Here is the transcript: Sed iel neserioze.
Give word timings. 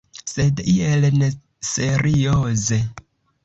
Sed 0.29 0.61
iel 0.75 1.05
neserioze. 1.19 2.85